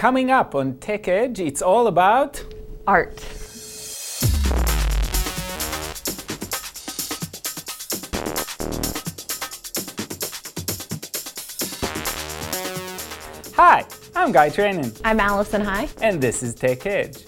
[0.00, 2.42] Coming up on Tech Edge, it's all about
[2.86, 3.20] art.
[13.56, 13.84] Hi,
[14.16, 14.98] I'm Guy Trainin.
[15.04, 15.86] I'm Allison Hi.
[16.00, 17.26] And this is Tech Edge.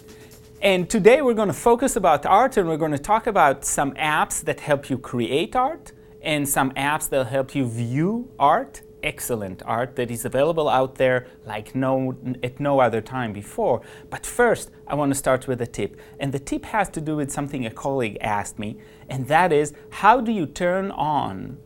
[0.63, 3.93] And today we're going to focus about art and we're going to talk about some
[3.97, 5.93] apps that help you create art
[6.23, 11.27] and some apps that help you view art excellent art that is available out there
[11.45, 13.83] like no at no other time before.
[14.11, 15.99] But first, I want to start with a tip.
[16.19, 18.79] And the tip has to do with something a colleague asked me,
[19.09, 21.59] and that is how do you turn on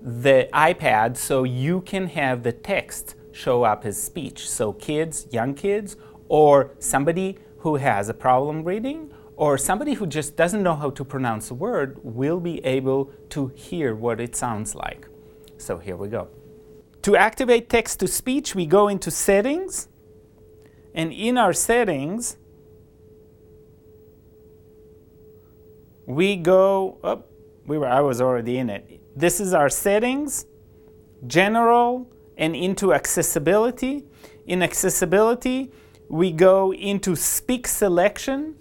[0.00, 4.48] the iPad so you can have the text show up as speech?
[4.48, 5.96] So kids, young kids,
[6.28, 11.04] or somebody who has a problem reading, or somebody who just doesn't know how to
[11.04, 15.06] pronounce a word will be able to hear what it sounds like.
[15.58, 16.28] So here we go.
[17.02, 19.88] To activate text to speech, we go into settings.
[20.94, 22.36] And in our settings,
[26.06, 27.20] we go up.
[27.20, 27.34] Oh,
[27.66, 29.00] we were, I was already in it.
[29.14, 30.46] This is our settings,
[31.26, 34.04] general, and into accessibility.
[34.46, 35.70] In accessibility,
[36.08, 38.54] we go into speak selection.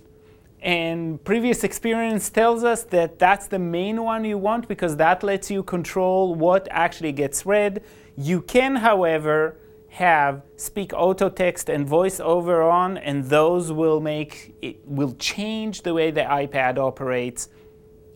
[0.61, 5.49] And previous experience tells us that that's the main one you want because that lets
[5.49, 7.81] you control what actually gets read.
[8.19, 9.57] You can, however,
[9.89, 15.83] have speak auto text and voice over on, and those will make it will change
[15.83, 17.49] the way the iPad operates,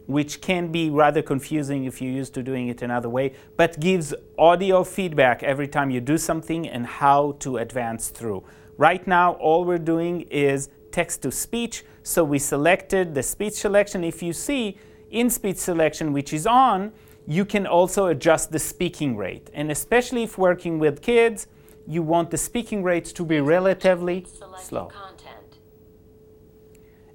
[0.07, 4.11] which can be rather confusing if you're used to doing it another way, but gives
[4.39, 8.43] audio feedback every time you do something and how to advance through.
[8.77, 14.03] Right now, all we're doing is text to speech, so we selected the speech selection.
[14.03, 14.79] If you see
[15.11, 16.91] in speech selection, which is on,
[17.27, 19.49] you can also adjust the speaking rate.
[19.53, 21.47] And especially if working with kids,
[21.87, 24.25] you want the speaking rates to be relatively
[24.59, 24.85] slow.
[24.87, 25.59] Content.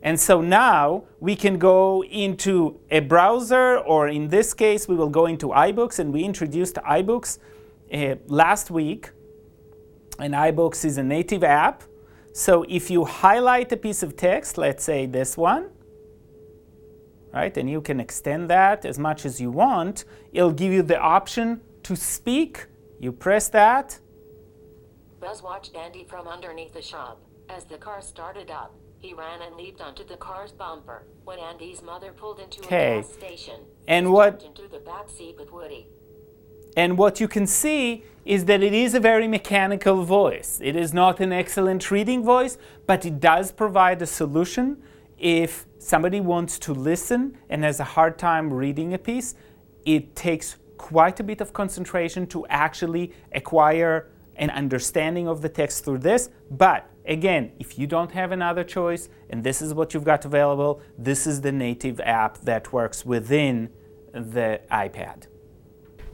[0.03, 5.09] And so now we can go into a browser, or in this case, we will
[5.09, 7.39] go into iBooks, and we introduced iBooks
[7.93, 9.11] uh, last week.
[10.19, 11.83] And iBooks is a native app.
[12.33, 15.71] So if you highlight a piece of text, let's say this one,
[17.37, 17.55] right?
[17.59, 20.05] And you can extend that as much as you want.
[20.33, 22.67] It'll give you the option to speak.
[22.99, 24.01] You press that.
[25.21, 27.21] Buzz watched Andy from underneath the shop.
[27.51, 31.05] As the car started up, he ran and leaped onto the car's bumper.
[31.25, 35.53] When Andy's mother pulled into a gas station, and what into the back seat with
[35.53, 35.87] Woody.
[36.77, 40.59] And what you can see is that it is a very mechanical voice.
[40.63, 44.83] It is not an excellent reading voice, but it does provide a solution
[45.19, 49.35] if somebody wants to listen and has a hard time reading a piece,
[49.85, 55.85] it takes quite a bit of concentration to actually acquire an understanding of the text
[55.85, 56.29] through this.
[56.51, 60.83] But again, if you don't have another choice and this is what you've got available,
[60.99, 63.71] this is the native app that works within
[64.13, 65.27] the iPad.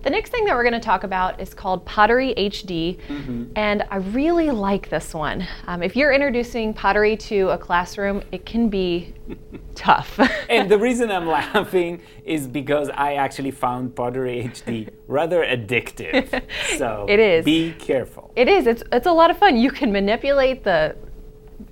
[0.03, 3.45] The next thing that we're going to talk about is called Pottery HD, mm-hmm.
[3.55, 5.47] and I really like this one.
[5.69, 9.15] Um, if you're introducing pottery to a classroom, it can be
[9.77, 10.19] tough.
[10.51, 16.43] and the reason I'm laughing is because I actually found Pottery HD rather addictive.
[16.77, 17.45] So it is.
[17.45, 18.33] Be careful.
[18.35, 18.67] It is.
[18.67, 19.57] It's it's a lot of fun.
[19.57, 20.97] You can manipulate the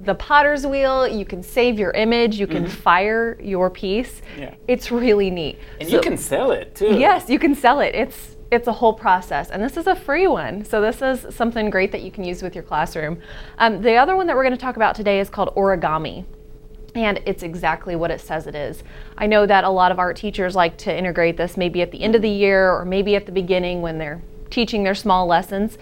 [0.01, 2.73] the potter's wheel, you can save your image, you can mm-hmm.
[2.73, 4.23] fire your piece.
[4.39, 4.55] Yeah.
[4.69, 5.59] It's really neat.
[5.81, 6.99] And so, you can sell it too.
[6.99, 7.95] Yes, you can sell it.
[7.95, 9.51] It's it's a whole process.
[9.51, 10.65] And this is a free one.
[10.65, 13.21] So this is something great that you can use with your classroom.
[13.59, 16.25] Um, the other one that we're going to talk about today is called origami.
[16.97, 18.83] And it's exactly what it says it is.
[19.17, 22.03] I know that a lot of art teachers like to integrate this maybe at the
[22.03, 25.79] end of the year or maybe at the beginning when they're teaching their small lessons.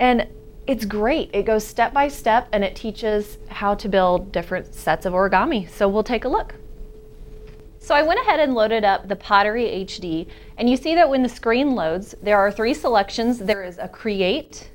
[0.00, 0.26] And
[0.68, 1.30] it's great.
[1.32, 5.68] It goes step by step and it teaches how to build different sets of origami.
[5.70, 6.54] So we'll take a look.
[7.78, 11.22] So I went ahead and loaded up the Pottery HD and you see that when
[11.22, 13.38] the screen loads, there are three selections.
[13.38, 14.68] There is a create,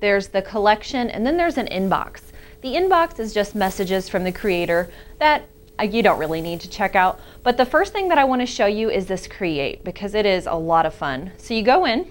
[0.00, 2.22] there's the collection, and then there's an inbox.
[2.62, 4.88] The inbox is just messages from the creator
[5.18, 5.46] that
[5.78, 7.20] uh, you don't really need to check out.
[7.42, 10.24] But the first thing that I want to show you is this create because it
[10.24, 11.32] is a lot of fun.
[11.36, 12.10] So you go in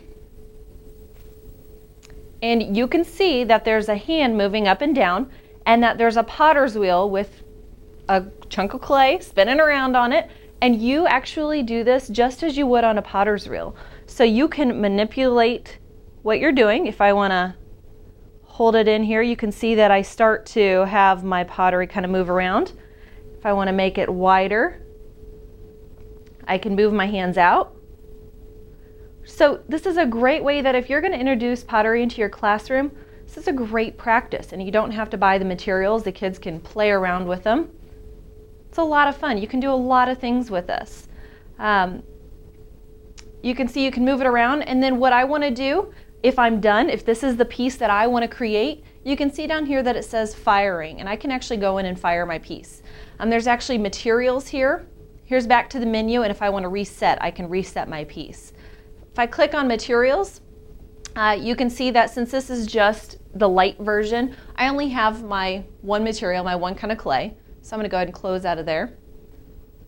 [2.42, 5.31] and you can see that there's a hand moving up and down
[5.66, 7.44] and that there's a potter's wheel with
[8.10, 10.30] a chunk of clay spinning around on it.
[10.62, 13.75] And you actually do this just as you would on a potter's wheel.
[14.06, 15.78] So you can manipulate
[16.22, 16.88] what you're doing.
[16.88, 17.56] If I want to
[18.44, 22.06] hold it in here, you can see that I start to have my pottery kind
[22.06, 22.74] of move around.
[23.38, 24.81] If I want to make it wider,
[26.48, 27.77] I can move my hands out
[29.28, 32.30] so this is a great way that if you're going to introduce pottery into your
[32.30, 32.92] classroom,
[33.28, 36.04] This is a great practice, and you don't have to buy the materials.
[36.04, 37.70] The kids can play around with them.
[38.70, 39.38] It's a lot of fun.
[39.38, 41.10] You can do a lot of things with this.
[41.60, 42.04] Um,
[43.44, 45.94] you can see you can move it around, and then what I want to do,
[46.24, 49.32] if I'm done, if this is the piece that I want to create, you can
[49.32, 52.26] see down here that it says firing, and I can actually go in and fire
[52.26, 52.82] my piece.
[53.20, 54.88] Um, there's actually materials here.
[55.26, 58.06] Here's back to the menu, and if I want to reset, I can reset my
[58.06, 58.54] piece.
[59.18, 60.42] If I click on materials,
[61.16, 65.24] uh, you can see that since this is just the light version, I only have
[65.24, 67.36] my one material, my one kind of clay.
[67.64, 68.94] So I'm going to go ahead and close out of there.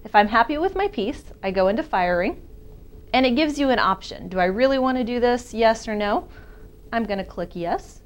[0.04, 2.42] If I'm happy with my piece, I go into firing,
[3.14, 4.30] and it gives you an option.
[4.30, 6.28] Do I really want to do this, yes or no?
[6.92, 8.02] I'm going to click yes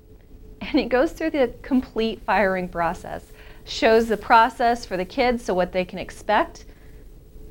[0.60, 3.32] and it goes through the complete firing process.
[3.64, 6.66] Shows the process for the kids, so what they can expect.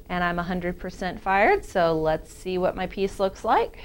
[0.10, 3.80] And I'm 100% fired, so let's see what my piece looks like.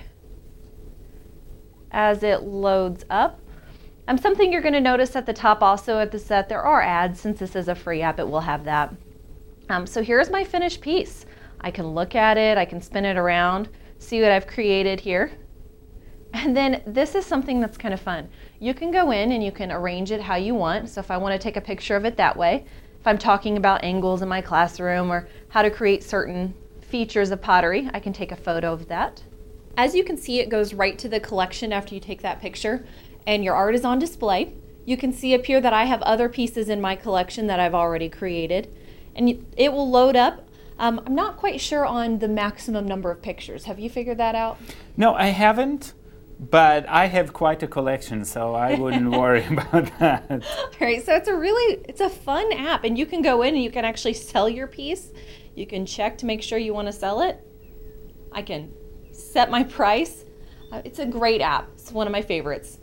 [1.90, 3.40] As it loads up,
[4.08, 6.82] um, something you're going to notice at the top also at the set, there are
[6.82, 7.20] ads.
[7.20, 8.94] Since this is a free app, it will have that.
[9.68, 11.24] Um, so here's my finished piece.
[11.60, 13.68] I can look at it, I can spin it around,
[13.98, 15.32] see what I've created here.
[16.34, 18.28] And then this is something that's kind of fun.
[18.58, 20.88] You can go in and you can arrange it how you want.
[20.88, 22.64] So if I want to take a picture of it that way,
[23.02, 27.42] if I'm talking about angles in my classroom or how to create certain features of
[27.42, 29.24] pottery, I can take a photo of that.
[29.76, 32.86] As you can see, it goes right to the collection after you take that picture
[33.26, 34.54] and your art is on display.
[34.84, 37.74] You can see up here that I have other pieces in my collection that I've
[37.74, 38.72] already created
[39.16, 43.20] and it will load up um, I'm not quite sure on the maximum number of
[43.20, 43.64] pictures.
[43.64, 44.58] Have you figured that out?
[44.96, 45.92] No, I haven't.
[46.50, 50.28] But I have quite a collection, so I wouldn't worry about that.
[50.30, 53.54] All right, so it's a really it's a fun app, and you can go in
[53.54, 55.12] and you can actually sell your piece.
[55.54, 57.40] You can check to make sure you want to sell it.
[58.32, 58.72] I can
[59.12, 60.24] set my price.
[60.72, 61.68] Uh, it's a great app.
[61.74, 62.78] It's one of my favorites.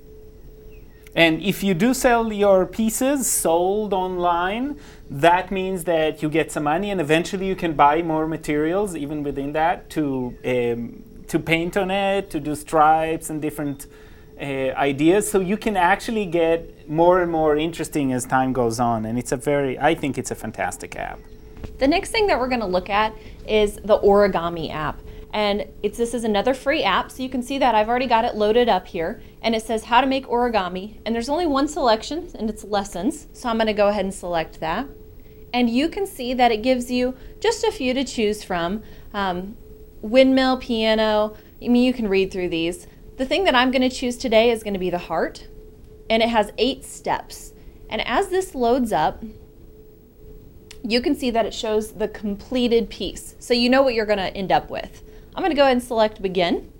[1.15, 4.79] And if you do sell your pieces sold online,
[5.09, 9.23] that means that you get some money, and eventually you can buy more materials, even
[9.23, 13.87] within that, to um, to paint on it, to do stripes and different
[14.39, 14.43] uh,
[14.91, 15.29] ideas.
[15.29, 19.05] So you can actually get more and more interesting as time goes on.
[19.05, 21.19] And it's a very, I think it's a fantastic app.
[21.77, 23.13] The next thing that we're going to look at
[23.47, 24.99] is the origami app.
[25.31, 28.25] And it's this is another free app, so you can see that I've already got
[28.25, 29.21] it loaded up here.
[29.43, 30.99] And it says how to make origami.
[31.05, 33.27] And there's only one selection, and it's lessons.
[33.33, 34.87] So I'm going to go ahead and select that.
[35.53, 38.81] And you can see that it gives you just a few to choose from.
[39.13, 39.55] Um,
[40.01, 41.35] windmill, piano.
[41.61, 42.87] I mean, you can read through these.
[43.17, 45.47] The thing that I'm going to choose today is going to be the heart,
[46.09, 47.53] and it has eight steps.
[47.89, 49.23] And as this loads up,
[50.83, 53.35] you can see that it shows the completed piece.
[53.39, 55.03] So you know what you're going to end up with.
[55.35, 56.71] I'm going to go ahead and select begin.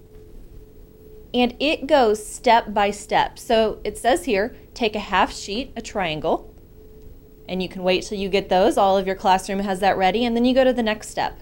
[1.34, 3.38] And it goes step by step.
[3.38, 6.54] So it says here, take a half sheet, a triangle,
[7.48, 8.78] and you can wait till you get those.
[8.78, 11.42] All of your classroom has that ready, and then you go to the next step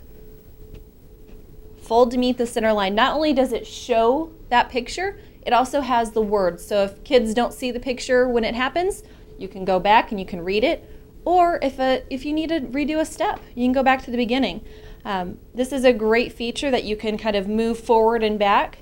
[1.87, 2.93] fold to meet the center line.
[2.93, 6.65] Not only does it show that picture, it also has the words.
[6.65, 9.03] So if kids don't see the picture when it happens,
[9.37, 10.83] you can go back and you can read it.
[11.23, 14.11] Or if, a, if you need to redo a step, you can go back to
[14.11, 14.65] the beginning.
[15.05, 18.79] Um, this is a great feature that you can kind of move forward and back,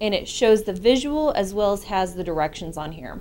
[0.00, 3.20] and it shows the visual as well as has the directions on here.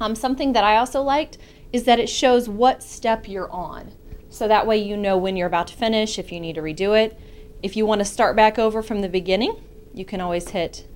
[0.00, 1.36] Um, something that I also liked
[1.72, 3.92] is that it shows what step you're on.
[4.30, 6.98] So that way you know when you're about to finish, if you need to redo
[6.98, 7.18] it.
[7.62, 9.56] If you want to start back over from the beginning,
[9.92, 10.86] you can always hit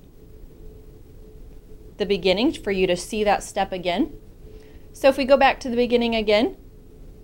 [1.97, 4.13] the beginning for you to see that step again.
[4.91, 6.57] So if we go back to the beginning again,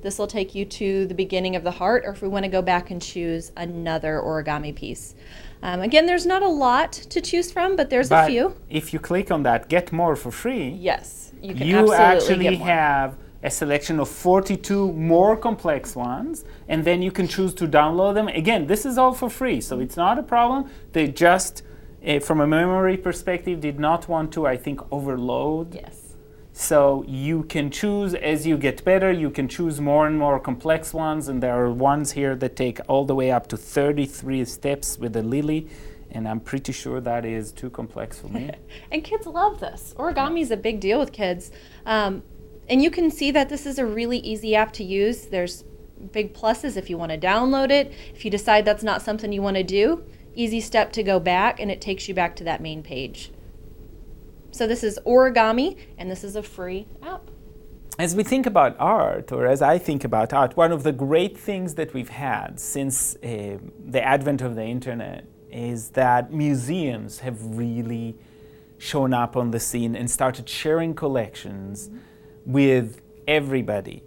[0.02, 2.52] this will take you to the beginning of the heart, or if we want to
[2.52, 5.16] go back and choose another origami piece.
[5.62, 8.56] Um, again, there's not a lot to choose from, but there's but a few.
[8.70, 10.70] If you click on that, get more for free.
[10.70, 17.02] Yes, you can you actually have a selection of 42 more complex ones, and then
[17.02, 18.28] you can choose to download them.
[18.28, 20.70] Again, this is all for free, so it's not a problem.
[20.94, 21.64] They just,
[22.06, 25.74] uh, from a memory perspective, did not want to, I think, overload.
[25.74, 26.16] Yes.
[26.54, 30.94] So you can choose as you get better, you can choose more and more complex
[30.94, 34.98] ones, and there are ones here that take all the way up to 33 steps
[35.00, 35.68] with the lily
[36.14, 38.52] and I'm pretty sure that is too complex for me.
[38.92, 39.94] and kids love this.
[39.98, 41.52] Origami is a big deal with kids.
[41.86, 42.22] Um,
[42.70, 45.26] and you can see that this is a really easy app to use.
[45.26, 45.64] There's
[46.12, 47.94] big pluses if you want to download it.
[48.14, 50.04] If you decide that's not something you want to do,
[50.36, 53.32] easy step to go back and it takes you back to that main page.
[54.52, 57.30] So this is Origami and this is a free app.
[58.00, 61.38] As we think about art, or as I think about art, one of the great
[61.38, 67.38] things that we've had since uh, the advent of the internet is that museums have
[67.42, 68.18] really
[68.78, 71.90] shown up on the scene and started sharing collections
[72.46, 74.04] with everybody.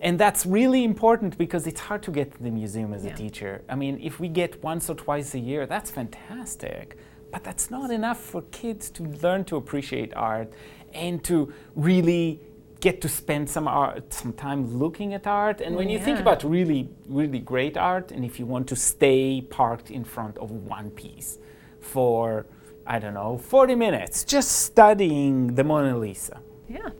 [0.00, 3.12] And that's really important because it's hard to get to the museum as Yeah.
[3.12, 3.62] a teacher.
[3.68, 6.96] I mean, if we get once or twice a year, that's fantastic.
[7.32, 10.52] But that's not enough for kids to learn to appreciate art
[10.94, 12.40] and to really
[12.80, 15.60] get to spend some art, some time looking at art.
[15.60, 19.40] And when you think about really, really great art, and if you want to stay
[19.40, 21.38] parked in front of one piece
[21.80, 22.46] for,
[22.86, 26.40] I don't know, 40 minutes, just studying the Mona Lisa.
[26.68, 26.90] Yeah.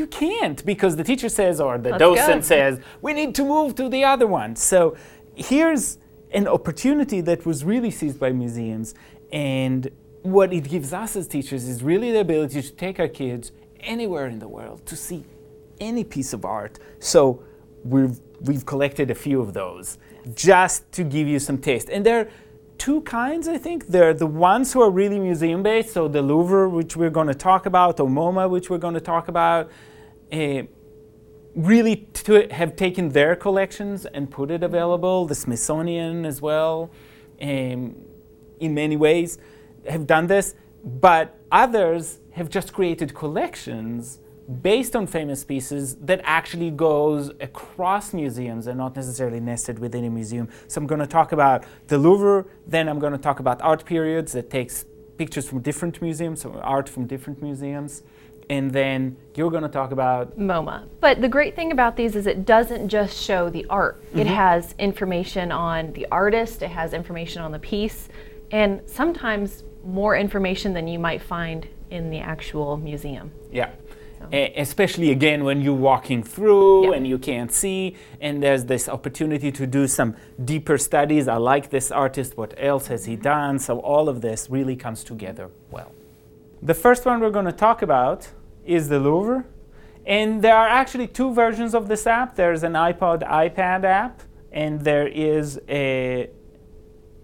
[0.00, 2.46] You can't because the teacher says or the Let's docent go.
[2.54, 4.56] says, we need to move to the other one.
[4.56, 4.96] So
[5.34, 5.98] here's
[6.32, 8.94] an opportunity that was really seized by museums.
[9.30, 9.90] And
[10.22, 14.26] what it gives us as teachers is really the ability to take our kids anywhere
[14.26, 15.22] in the world to see
[15.80, 16.78] any piece of art.
[16.98, 17.42] So
[17.84, 19.98] we've, we've collected a few of those
[20.34, 21.90] just to give you some taste.
[21.90, 22.28] And there are
[22.78, 23.88] two kinds, I think.
[23.88, 27.26] There are the ones who are really museum based, so the Louvre, which we're going
[27.26, 29.70] to talk about, or MoMA, which we're going to talk about.
[30.30, 30.64] Eh,
[31.54, 32.06] really
[32.50, 35.26] have taken their collections and put it available.
[35.26, 36.90] The Smithsonian as well,
[37.40, 37.96] um,
[38.60, 39.38] in many ways,
[39.88, 40.54] have done this.
[40.84, 44.20] But others have just created collections
[44.62, 50.10] based on famous pieces that actually goes across museums and not necessarily nested within a
[50.10, 50.48] museum.
[50.66, 53.84] So I'm going to talk about the Louvre, then I'm going to talk about art
[53.84, 54.84] periods that takes
[55.20, 58.02] pictures from different museums, or art from different museums.
[58.48, 60.88] And then you're going to talk about MoMA.
[60.98, 64.02] But the great thing about these is it doesn't just show the art.
[64.14, 64.34] It mm-hmm.
[64.34, 68.08] has information on the artist, it has information on the piece,
[68.50, 73.30] and sometimes more information than you might find in the actual museum.
[73.52, 73.70] Yeah.
[74.32, 76.96] Especially again when you're walking through Yeah.
[76.96, 81.26] and you can't see, and there's this opportunity to do some deeper studies.
[81.26, 83.58] I like this artist, what else has he done?
[83.58, 85.92] So, all of this really comes together well.
[86.62, 88.28] The first one we're going to talk about
[88.64, 89.44] is the Louvre.
[90.06, 94.22] And there are actually two versions of this app there's an iPod iPad app,
[94.52, 96.30] and there is a,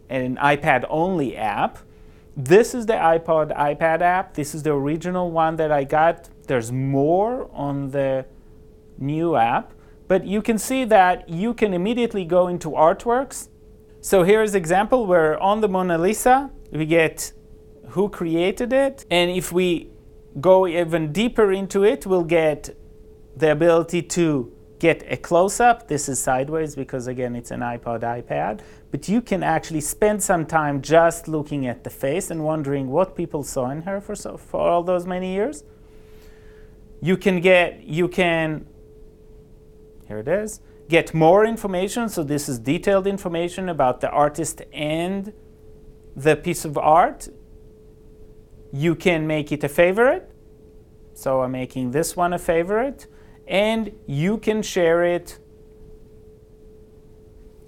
[0.08, 1.78] an iPad only app.
[2.36, 4.34] This is the iPod iPad app.
[4.34, 6.28] This is the original one that I got.
[6.46, 8.26] There's more on the
[8.98, 9.72] new app,
[10.08, 13.48] but you can see that you can immediately go into artworks.
[14.00, 17.32] So here's example where on the Mona Lisa we get
[17.88, 19.90] who created it, and if we
[20.40, 22.76] go even deeper into it, we'll get
[23.36, 25.88] the ability to get a close up.
[25.88, 28.60] This is sideways because, again, it's an iPod iPad.
[28.90, 33.16] But you can actually spend some time just looking at the face and wondering what
[33.16, 35.64] people saw in her for, so, for all those many years.
[37.00, 38.66] You can get, you can,
[40.08, 42.08] here it is, get more information.
[42.08, 45.32] So, this is detailed information about the artist and
[46.16, 47.28] the piece of art.
[48.72, 50.30] You can make it a favorite.
[51.16, 53.06] So I'm making this one a favorite.
[53.46, 55.38] And you can share it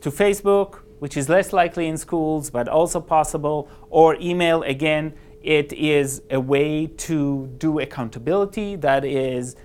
[0.00, 4.62] to Facebook, which is less likely in schools, but also possible, or email.
[4.62, 8.76] Again, it is a way to do accountability.
[8.76, 9.56] That is,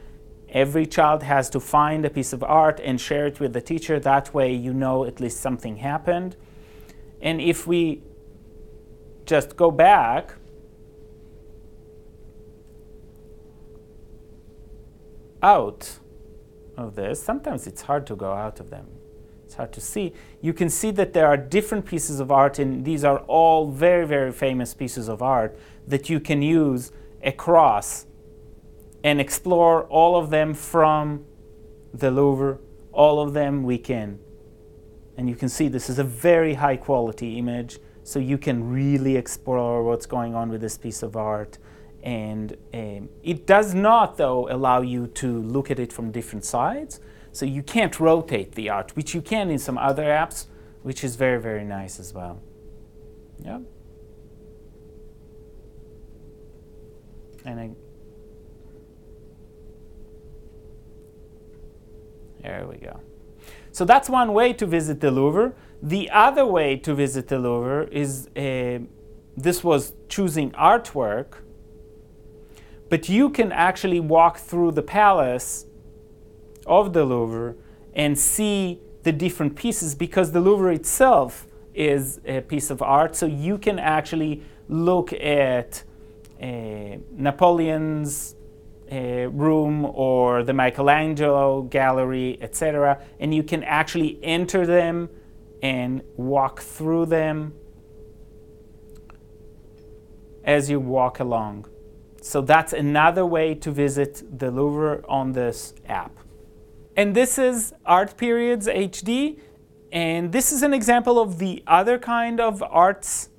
[0.50, 4.00] every child has to find a piece of art and share it with the teacher.
[4.00, 6.36] That way, you know at least something happened.
[7.22, 8.04] And if we
[9.26, 10.36] just go back,
[15.44, 16.00] out
[16.78, 18.88] of this, sometimes it's hard to go out of them.
[19.54, 20.14] It's hard to see.
[20.42, 24.08] You can see that there are different pieces of art, and these are all very,
[24.08, 25.56] very famous pieces of art
[25.88, 26.92] that you can use
[27.24, 28.08] across
[29.04, 31.26] and explore all of them from
[31.94, 32.58] the Louvre.
[32.94, 34.18] All of them we can.
[35.18, 39.16] And you can see this is a very high quality image, so you can really
[39.18, 41.60] explore what's going on with this piece of art.
[42.02, 47.00] And um, it does not, though, allow you to look at it from different sides.
[47.34, 50.46] So you can't rotate the art, which you can in some other apps,
[50.84, 52.40] which is very, very nice as well.
[53.44, 53.60] Yeah.
[57.44, 57.70] And I,
[62.44, 63.00] there we go.
[63.72, 65.54] So that's one way to visit the Louvre.
[65.82, 68.86] The other way to visit the Louvre is uh,
[69.36, 71.40] this was choosing artwork,
[72.90, 75.66] but you can actually walk through the palace
[76.66, 77.56] of the Louvre
[77.94, 83.16] and see the different pieces because the Louvre itself is a piece of art.
[83.16, 85.84] So you can actually look at
[86.42, 88.36] uh, Napoleon's
[88.92, 95.10] uh, room or the Michelangelo gallery, etc., and you can actually enter them
[95.62, 97.54] and walk through them
[100.44, 101.66] as you walk along.
[102.22, 106.23] So that's another way to visit the Louvre on this app.
[106.96, 109.40] And this is Art Periods HD.
[109.92, 113.30] And this is an example of the other kind of arts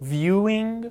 [0.00, 0.90] viewing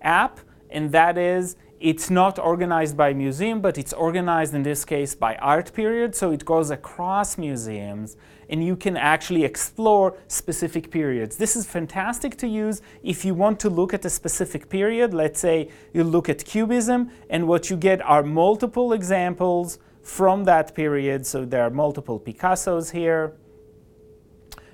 [0.00, 5.14] app, and that is it's not organized by museum, but it's organized in this case
[5.14, 6.14] by art period.
[6.14, 8.16] So it goes across museums
[8.48, 11.36] and you can actually explore specific periods.
[11.36, 15.12] This is fantastic to use if you want to look at a specific period.
[15.12, 20.72] Let's say you look at Cubism and what you get are multiple examples from that
[20.72, 21.26] period.
[21.26, 23.32] So there are multiple Picassos here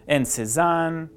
[0.06, 1.08] and Cezanne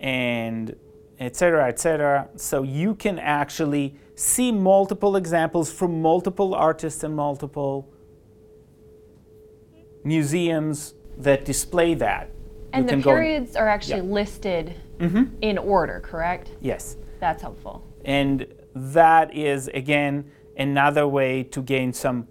[0.00, 0.76] and
[1.18, 7.92] etc etc so you can actually see multiple examples from multiple artists and multiple
[10.04, 12.30] museums that display that
[12.72, 15.24] And You the periods are actually listed mm-hmm.
[15.40, 16.50] in order, correct?
[16.60, 17.82] yes That's helpful.
[18.04, 22.28] and that is again another way to gain some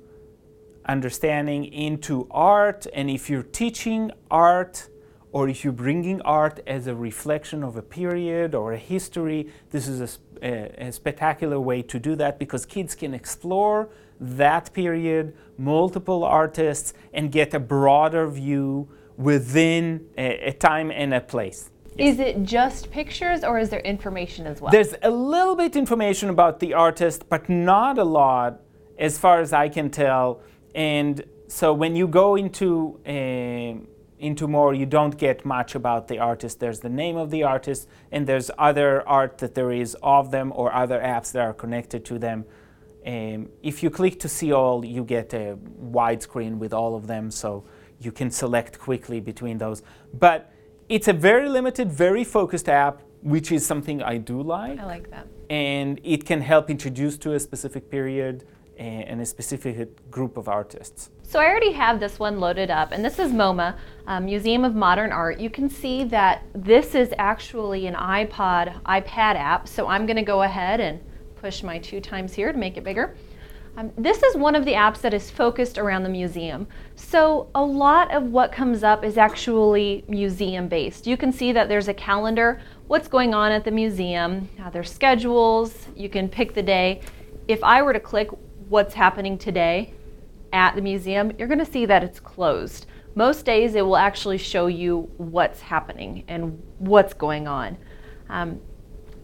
[0.88, 4.90] understanding into art and if you're teaching art
[5.32, 9.88] or if you're bringing art as a reflection of a period or a history this
[9.88, 13.90] is a spectacular way to do that because kids can explore
[14.20, 21.22] that period multiple artists and get a broader view within a, a time and a
[21.22, 24.72] place Is it just pictures or is there information as well?
[24.72, 28.62] there's a little bit information about the artist, but not a lot,
[29.00, 30.42] as far as I can tell.
[30.76, 33.88] And so when you go into um
[34.20, 36.60] into more, you don't get much about the artist.
[36.60, 40.52] There's the name of the artist, and there's other art that there is of them,
[40.56, 42.46] or other apps that are connected to them.
[43.06, 47.30] Um, if you click to see all, you get a widescreen with all of them,
[47.32, 47.64] so
[48.00, 49.84] you can select quickly between those.
[50.14, 50.52] But
[50.90, 55.10] it's a very limited, very focused app, which is something I do like I like
[55.12, 55.28] that.
[55.50, 58.46] and it can help introduce to a specific period
[58.78, 61.10] and a specific group of artists.
[61.24, 64.76] So I already have this one loaded up, and this is MoMA, uh, Museum of
[64.76, 65.40] Modern Art.
[65.40, 69.68] You can see that this is actually an iPod, iPad app.
[69.68, 71.02] So I'm going to go ahead and
[71.36, 73.16] push my two times here to make it bigger.
[73.78, 76.68] Um, this is one of the apps that is focused around the museum.
[76.96, 81.06] So a lot of what comes up is actually museum based.
[81.06, 84.92] You can see that there's a calendar, what's going on at the museum, uh, there's
[84.92, 87.02] schedules, you can pick the day.
[87.48, 88.30] If I were to click
[88.70, 89.94] what's happening today,
[90.54, 92.86] at the museum, you're going to see that it's closed.
[93.16, 97.78] Most days it will actually show you what's happening and what's going on.
[98.30, 98.62] Um,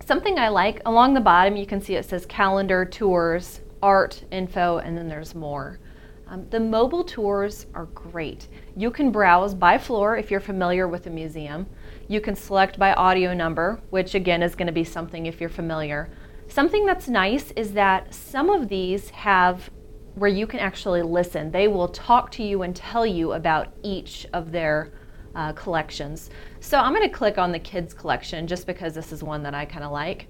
[0.06, 4.80] something I like along the bottom, you can see it says calendar, tours, art, info,
[4.80, 5.80] and then there's more.
[6.28, 8.48] Um, the mobile tours are great.
[8.76, 11.68] You can browse by floor if you're familiar with the museum.
[12.08, 15.50] You can select by audio number, which again is going to be something if you're
[15.50, 16.10] familiar.
[16.48, 19.70] Something that's nice is that some of these have
[20.16, 21.52] where you can actually listen.
[21.52, 24.92] They will talk to you and tell you about each of their
[25.36, 26.30] uh, collections.
[26.60, 29.56] So I'm going to click on the kids collection just because this is one that
[29.56, 30.28] I kind of like.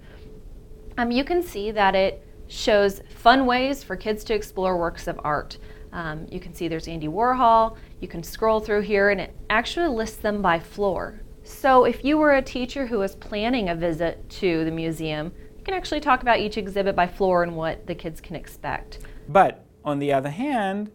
[0.97, 5.19] Um, you can see that it shows fun ways for kids to explore works of
[5.23, 5.57] art.
[5.91, 7.75] Um, you can see there's Andy Warhol.
[7.99, 11.21] You can scroll through here and it actually lists them by floor.
[11.43, 15.71] So if you were a teacher who was planning a visit to the museum, you
[15.71, 18.99] can actually talk about each exhibit by floor and what the kids can expect.
[19.29, 20.91] But on the other hand,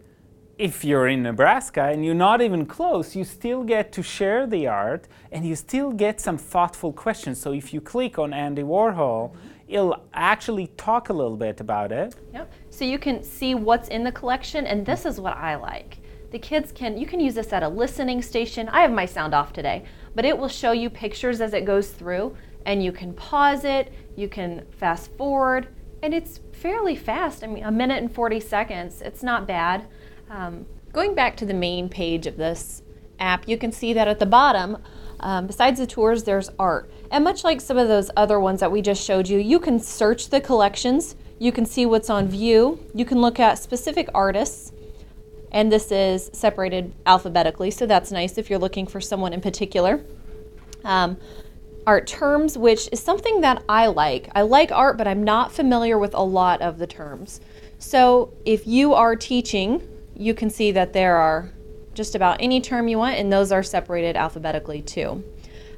[0.59, 4.67] if you're in Nebraska and you're not even close, you still get to share the
[4.67, 7.41] art and you still get some thoughtful questions.
[7.41, 9.35] So if you click on Andy Warhol,
[9.67, 12.15] it'll actually talk a little bit about it.
[12.31, 12.51] Yep.
[12.69, 15.97] So you can see what's in the collection, and this is what I like.
[16.29, 18.69] The kids can, you can use this at a listening station.
[18.69, 21.89] I have my sound off today, but it will show you pictures as it goes
[21.89, 25.69] through, and you can pause it, you can fast forward,
[26.03, 27.43] and it's fairly fast.
[27.43, 29.87] I mean, a minute and 40 seconds, it's not bad.
[30.29, 32.83] Um, going back to the main page of this
[33.19, 34.77] app, you can see that at the bottom,
[35.21, 36.91] um, besides the tours, there's art.
[37.11, 39.79] And much like some of those other ones that we just showed you, you can
[39.79, 44.73] search the collections, you can see what's on view, you can look at specific artists,
[45.51, 50.03] and this is separated alphabetically, so that's nice if you're looking for someone in particular.
[50.83, 51.17] Um,
[51.89, 54.29] art terms, which is something that I like.
[54.35, 57.41] I like art, but I'm not familiar with a lot of the terms.
[57.79, 59.81] So if you are teaching,
[60.15, 61.51] you can see that there are
[61.95, 65.23] just about any term you want, and those are separated alphabetically too.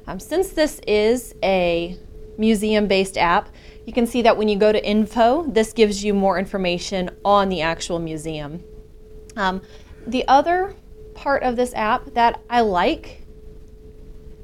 [0.06, 1.96] Um, since this is a
[2.36, 3.48] museum based app,
[3.86, 7.48] you can see that when you go to info, this gives you more information on
[7.48, 8.62] the actual museum.
[9.34, 9.62] Um,
[10.06, 10.74] the other
[11.14, 13.22] part of this app that I like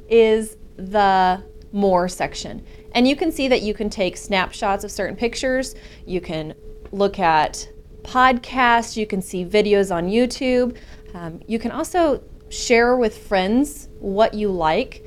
[0.09, 2.65] is the more section.
[2.93, 5.75] And you can see that you can take snapshots of certain pictures,
[6.07, 6.55] you can
[6.93, 7.69] look at
[8.03, 10.77] podcasts, you can see videos on YouTube.
[11.15, 15.05] Um, you can also share with friends what you like.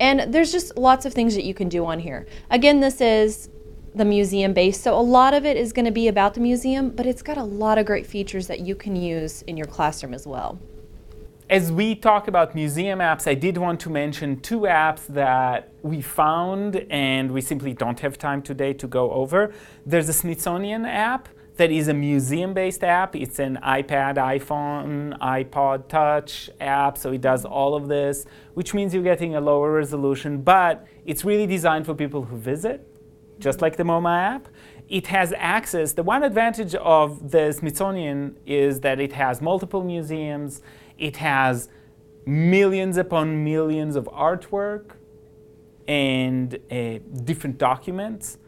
[0.00, 2.26] And there's just lots of things that you can do on here.
[2.50, 3.48] Again, this is
[3.94, 6.90] the museum base, so a lot of it is going to be about the museum,
[6.90, 10.12] but it's got a lot of great features that you can use in your classroom
[10.12, 10.58] as well.
[11.48, 16.00] As we talk about museum apps, I did want to mention two apps that we
[16.02, 19.54] found and we simply don't have time today to go over.
[19.84, 23.14] There's a Smithsonian app that is a museum based app.
[23.14, 28.92] It's an iPad, iPhone, iPod Touch app, so it does all of this, which means
[28.92, 32.84] you're getting a lower resolution, but it's really designed for people who visit,
[33.38, 34.48] just like the MoMA app.
[34.88, 35.92] It has access.
[35.92, 40.60] The one advantage of the Smithsonian is that it has multiple museums,
[40.98, 41.68] it has
[42.24, 44.92] millions upon millions of artwork
[45.86, 48.38] and uh, different documents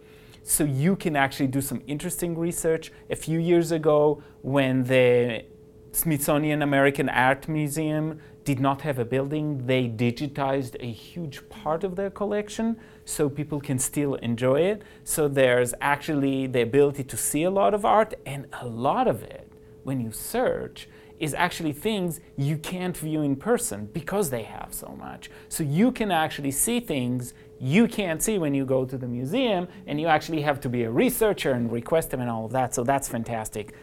[0.49, 2.91] so you can actually do some interesting research.
[3.11, 5.45] A few years ago, when the
[5.93, 11.97] Smithsonian American Art Museum did not have a building, they digitized a huge part of
[11.97, 14.83] their collection so people can still enjoy it.
[15.05, 19.23] So there's actually the ability to see a lot of art, and a lot of
[19.23, 19.53] it,
[19.85, 24.97] when you search, is actually things you can't view in person because they have so
[24.99, 25.31] much.
[25.49, 29.67] So you can actually see things you can't see when you go to the museum,
[29.87, 32.75] and you actually have to be a researcher and request them and all of that.
[32.75, 33.75] So that's fantastic.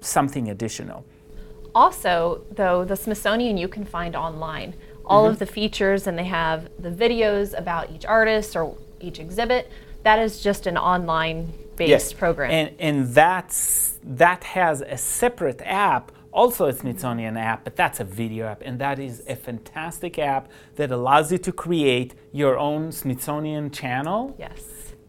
[0.00, 1.04] Something additional.
[1.74, 4.74] Also, though, the Smithsonian you can find online.
[5.04, 5.32] All mm-hmm.
[5.32, 9.70] of the features, and they have the videos about each artist or each exhibit.
[10.02, 12.12] That is just an online based yes.
[12.12, 12.50] program.
[12.50, 18.04] And, and that's, that has a separate app also a Smithsonian app, but that's a
[18.04, 22.90] video app, and that is a fantastic app that allows you to create your own
[22.92, 24.34] Smithsonian channel.
[24.38, 24.62] Yes.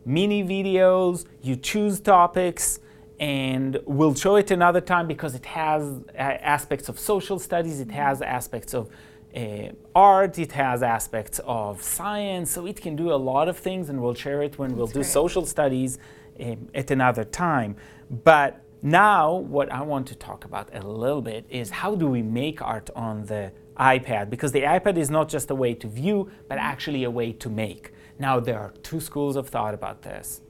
[0.06, 2.80] Mini videos, you choose topics,
[3.20, 7.92] and we'll show it another time because it has uh, aspects of social studies, it
[7.92, 8.90] has aspects of
[9.36, 13.90] uh, art, it has aspects of science, so it can do a lot of things,
[13.90, 15.06] and we'll share it when That's we'll do great.
[15.06, 16.00] social studies
[16.40, 17.76] um, at another time.
[18.10, 22.22] But now, what I want to talk about a little bit is how do we
[22.22, 24.30] make art on the iPad?
[24.30, 27.50] Because the iPad is not just a way to view, but actually a way to
[27.50, 27.94] make.
[28.20, 30.42] Now, there are two schools of thought about this.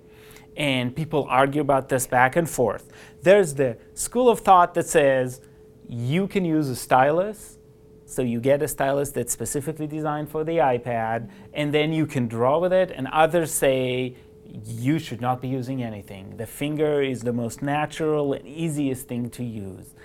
[0.57, 2.91] And people argue about this back and forth.
[3.21, 5.39] There's the school of thought that says
[5.87, 7.59] you can use a stylus,
[8.07, 12.27] so you get a stylus that's specifically designed for the iPad, and then you can
[12.27, 12.89] draw with it.
[12.89, 14.15] And others say
[14.53, 16.37] you should not be using anything.
[16.37, 19.95] The finger is the most natural and easiest thing to use.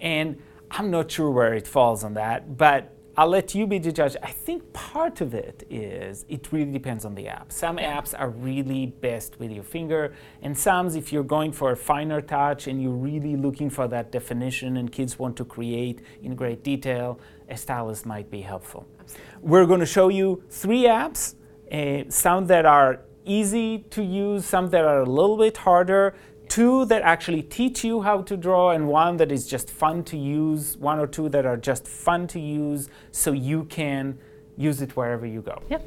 [0.00, 0.40] And
[0.70, 4.16] I'm not sure where it falls on that, but I'll let you be the judge.
[4.22, 7.50] I think part of it is it really depends on the app.
[7.50, 11.76] Some apps are really best with your finger, and some, if you're going for a
[11.76, 16.36] finer touch and you're really looking for that definition and kids want to create in
[16.36, 17.18] great detail,
[17.48, 18.86] a stylus might be helpful.
[19.00, 19.48] Absolutely.
[19.50, 21.34] We're going to show you three apps,
[21.72, 26.14] uh, some that are easy to use, some that are a little bit harder,
[26.48, 30.16] two that actually teach you how to draw, and one that is just fun to
[30.16, 34.18] use, one or two that are just fun to use so you can
[34.56, 35.62] use it wherever you go.
[35.68, 35.86] Yep.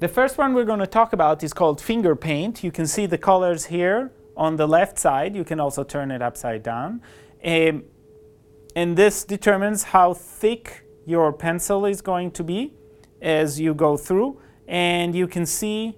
[0.00, 2.62] The first one we're going to talk about is called finger paint.
[2.62, 5.34] You can see the colors here on the left side.
[5.34, 7.02] You can also turn it upside down.
[7.44, 7.84] Um,
[8.76, 12.74] and this determines how thick your pencil is going to be
[13.20, 14.40] as you go through.
[14.68, 15.96] And you can see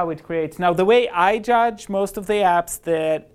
[0.00, 0.58] how it creates.
[0.58, 3.30] Now, the way I judge most of the apps that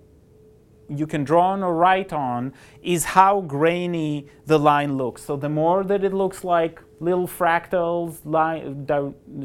[0.88, 2.52] you can draw on or write on
[2.82, 5.22] is how grainy the line looks.
[5.22, 8.12] So the more that it looks like little fractals,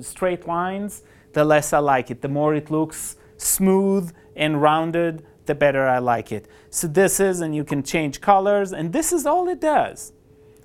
[0.03, 1.03] straight lines,
[1.33, 2.21] the less I like it.
[2.21, 4.05] The more it looks smooth
[4.35, 6.47] and rounded, the better I like it.
[6.69, 10.13] So this is, and you can change colors, and this is all it does,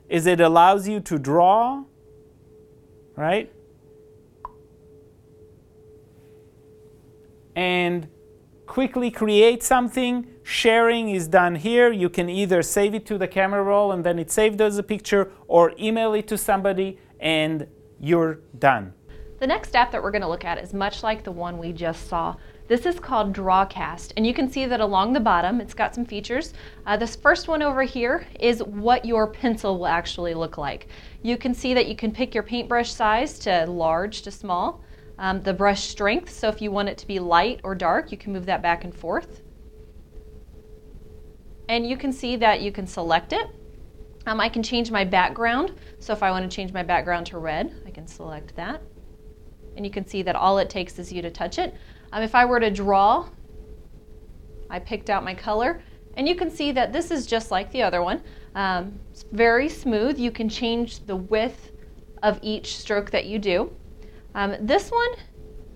[0.08, 1.84] is it allows you to draw,
[3.16, 3.52] right?
[7.56, 8.06] And
[8.66, 10.26] quickly create something.
[10.44, 11.90] Sharing is done here.
[11.90, 14.82] You can either save it to the camera roll and then it's saved as a
[14.82, 17.66] picture or email it to somebody and
[17.98, 18.92] you're done.
[19.38, 21.72] The next app that we're going to look at is much like the one we
[21.72, 22.36] just saw.
[22.68, 26.04] This is called Drawcast, and you can see that along the bottom it's got some
[26.04, 26.52] features.
[26.84, 30.88] Uh, this first one over here is what your pencil will actually look like.
[31.22, 34.82] You can see that you can pick your paintbrush size to large to small
[35.18, 36.30] um, the brush strength.
[36.30, 38.84] So if you want it to be light or dark, you can move that back
[38.84, 39.42] and forth.
[41.68, 43.46] And you can see that you can select it.
[44.26, 45.72] Um, I can change my background.
[45.98, 48.82] So if I want to change my background to red, I can select that.
[49.76, 51.74] And you can see that all it takes is you to touch it.
[52.12, 53.28] Um, if I were to draw
[54.70, 55.82] I picked out my color,
[56.16, 58.22] and you can see that this is just like the other one.
[58.54, 60.18] Um, it's very smooth.
[60.18, 61.72] You can change the width
[62.22, 63.70] of each stroke that you do.
[64.36, 65.08] Um, this one,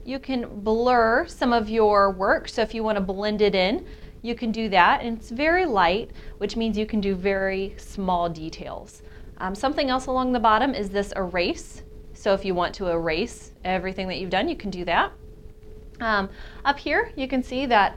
[0.05, 2.47] you can blur some of your work.
[2.47, 3.87] So if you want to blend it in,
[4.21, 5.01] you can do that.
[5.01, 9.03] And it's very light, which means you can do very small details.
[9.39, 11.83] Um, something else along the bottom is this erase.
[12.13, 15.11] So if you want to erase everything that you've done, you can do that.
[16.01, 16.29] Um,
[16.67, 17.97] up here, you can see that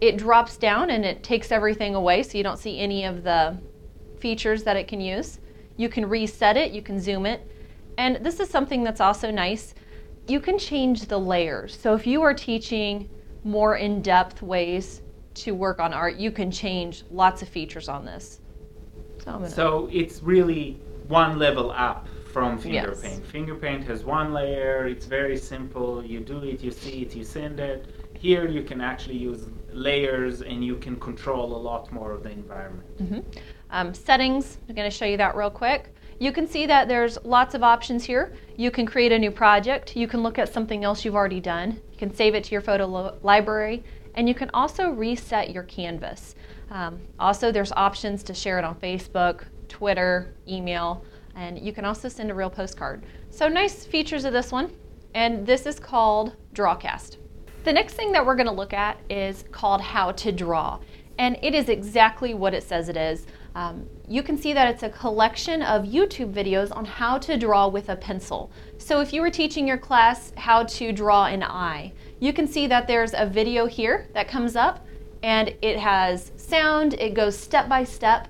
[0.00, 3.56] it drops down and it takes everything away so you don't see any of the
[4.18, 5.38] features that it can use.
[5.76, 7.48] You can reset it, you can zoom it.
[7.98, 9.74] And this is something that's also nice.
[10.28, 11.76] You can change the layers.
[11.78, 13.08] So if you are teaching
[13.44, 15.02] more in-depth ways
[15.34, 18.40] to work on art, you can change lots of features on this.
[19.24, 23.02] So, so it's really one level up from finger yes.
[23.02, 23.26] paint.
[23.26, 26.04] Finger paint has one layer, it's very simple.
[26.04, 27.86] You do it, you see it, you send it.
[28.18, 32.30] Here you can actually use layers and you can control a lot more of the
[32.30, 32.98] environment.
[32.98, 33.20] Mm-hmm.
[33.70, 35.94] Um, settings, I'm going to show you that real quick.
[36.22, 38.32] You can see that there's lots of options here.
[38.56, 39.96] You can create a new project.
[39.96, 41.80] You can look at something else you've already done.
[41.90, 43.82] You can save it to your photo library.
[44.14, 46.36] And you can also reset your canvas.
[46.70, 51.04] Um, also, there's options to share it on Facebook, Twitter, email,
[51.34, 53.02] and you can also send a real postcard.
[53.30, 54.72] So nice features of this one.
[55.14, 57.16] And this is called Drawcast.
[57.64, 60.78] The next thing that we're going to look at is called How to Draw.
[61.18, 63.26] And it is exactly what it says it is.
[63.54, 67.66] Um, you can see that it's a collection of YouTube videos on how to draw
[67.66, 68.50] with a pencil.
[68.76, 72.66] So if you were teaching your class how to draw an eye, you can see
[72.66, 74.84] that there's a video here that comes up
[75.22, 78.28] and it has sound, it goes step by step,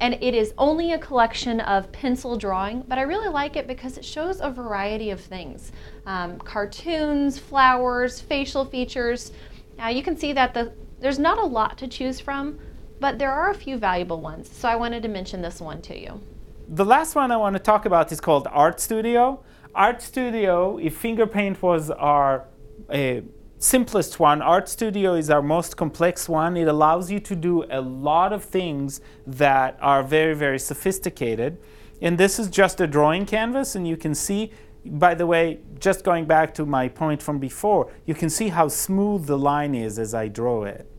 [0.00, 3.96] and it is only a collection of pencil drawing, but I really like it because
[3.96, 5.72] it shows a variety of things.
[6.04, 9.32] Um, cartoons, flowers, facial features.
[9.78, 12.58] Now you can see that the, there's not a lot to choose from,
[13.02, 14.48] but there are a few valuable ones.
[14.48, 16.20] So I wanted to mention this one to you.
[16.68, 19.42] The last one I want to talk about is called Art Studio.
[19.74, 22.46] Art Studio, if finger paint was our
[22.88, 23.22] uh,
[23.58, 26.56] simplest one, Art Studio is our most complex one.
[26.56, 31.58] It allows you to do a lot of things that are very, very sophisticated.
[32.00, 34.52] And this is just a drawing canvas, and you can see,
[34.84, 38.68] by the way, just going back to my point from before, you can see how
[38.68, 40.91] smooth the line is as I draw it.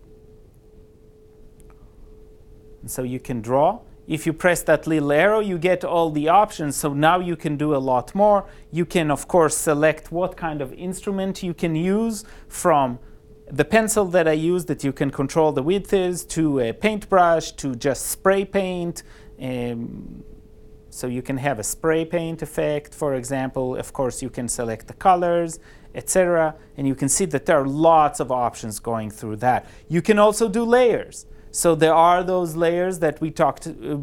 [2.83, 3.79] And so you can draw.
[4.05, 6.75] If you press that little arrow, you get all the options.
[6.75, 8.45] So now you can do a lot more.
[8.69, 12.99] You can, of course, select what kind of instrument you can use from
[13.49, 17.53] the pencil that I use that you can control the width is to a paintbrush
[17.53, 19.03] to just spray paint.
[19.41, 20.23] Um,
[20.89, 23.75] so you can have a spray paint effect, for example.
[23.75, 25.59] Of course, you can select the colors,
[25.95, 26.55] etc.
[26.77, 29.65] And you can see that there are lots of options going through that.
[29.87, 31.25] You can also do layers.
[31.53, 33.97] So there are those layers that we talked uh,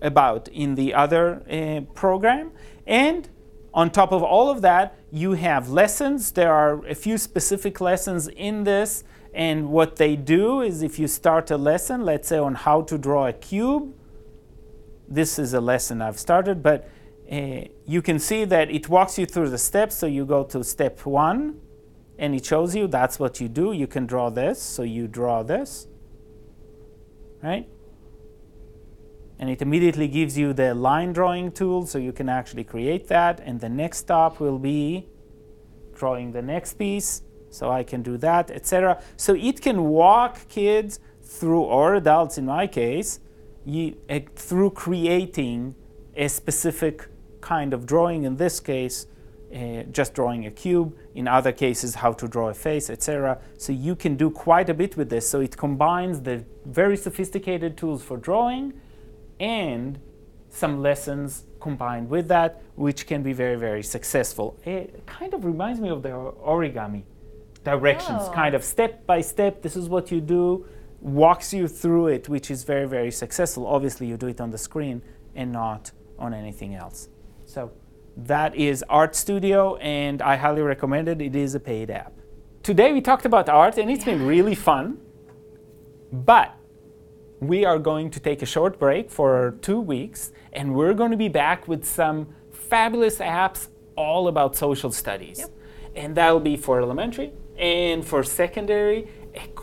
[0.00, 2.52] about in the other uh, program.
[2.86, 3.28] And
[3.74, 6.32] on top of all of that, you have lessons.
[6.32, 9.04] There are a few specific lessons in this.
[9.34, 12.96] And what they do is if you start a lesson, let's say on how to
[12.96, 13.94] draw a cube,
[15.06, 16.88] this is a lesson I've started, but
[17.30, 19.96] uh, you can see that it walks you through the steps.
[19.96, 21.60] So you go to step one,
[22.18, 23.72] and it shows you that's what you do.
[23.72, 25.86] You can draw this, so you draw this
[27.42, 27.68] right?
[29.38, 33.40] And it immediately gives you the line drawing tool so you can actually create that.
[33.40, 35.08] And the next stop will be
[35.94, 37.22] drawing the next piece.
[37.48, 39.02] So I can do that, etc.
[39.16, 43.20] So it can walk kids through, or adults in my case,
[43.64, 45.74] you, uh, through creating
[46.16, 47.08] a specific
[47.40, 48.24] kind of drawing.
[48.24, 49.06] In this case,
[49.54, 53.38] uh, just drawing a cube, in other cases how to draw a face, etc.
[53.58, 55.28] So you can do quite a bit with this.
[55.28, 58.74] So it combines the very sophisticated tools for drawing
[59.40, 59.98] and
[60.50, 64.58] some lessons combined with that, which can be very, very successful.
[64.64, 67.04] It kind of reminds me of the origami
[67.64, 68.32] directions, oh.
[68.32, 70.66] kind of step by step, this is what you do,
[71.00, 73.66] walks you through it, which is very, very successful.
[73.66, 75.02] Obviously, you do it on the screen
[75.34, 77.08] and not on anything else.
[77.44, 77.72] So
[78.16, 81.20] that is Art Studio, and I highly recommend it.
[81.20, 82.12] It is a paid app.
[82.62, 84.14] Today we talked about art, and it's yeah.
[84.14, 84.98] been really fun.
[86.12, 86.54] But
[87.40, 91.16] we are going to take a short break for two weeks, and we're going to
[91.16, 95.38] be back with some fabulous apps all about social studies.
[95.40, 95.50] Yep.
[95.96, 99.08] And that'll be for elementary and for secondary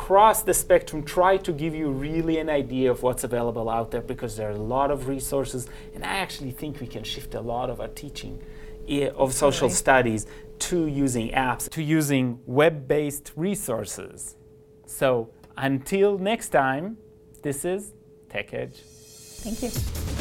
[0.07, 4.01] across the spectrum try to give you really an idea of what's available out there
[4.01, 7.41] because there are a lot of resources and i actually think we can shift a
[7.41, 8.41] lot of our teaching
[8.87, 10.25] eh, of social studies
[10.59, 14.37] to using apps to using web-based resources
[14.85, 16.97] so until next time,
[17.41, 17.93] this is
[18.29, 18.77] Tech Edge.
[18.77, 20.16] Thank you.